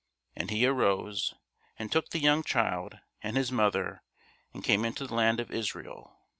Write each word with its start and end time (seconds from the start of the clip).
And 0.35 0.49
he 0.49 0.65
arose, 0.65 1.35
and 1.77 1.91
took 1.91 2.09
the 2.09 2.17
young 2.17 2.41
child 2.41 2.97
and 3.21 3.37
his 3.37 3.51
mother, 3.51 4.01
and 4.51 4.63
came 4.63 4.83
into 4.83 5.05
the 5.05 5.13
land 5.13 5.39
of 5.39 5.51
Israel. 5.51 6.17